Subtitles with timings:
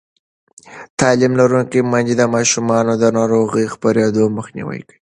[0.99, 4.97] تعلیم لرونکې میندې د ماشومانو د ناروغۍ خپرېدل مخنیوی کوي.